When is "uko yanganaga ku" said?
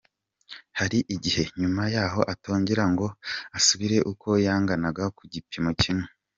4.11-5.21